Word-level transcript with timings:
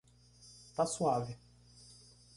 Tá 0.75 0.83
suave. 0.87 1.37